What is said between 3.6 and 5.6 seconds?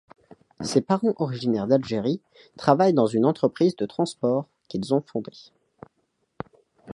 de transport qu'ils ont fondée.